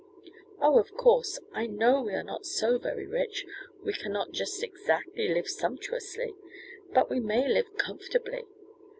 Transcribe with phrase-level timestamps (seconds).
[0.59, 3.45] "Oh, of course, I know we are not so very rich,
[3.83, 6.33] we cannot just exactly live sumptuously,
[6.91, 8.45] but we may live comfortably.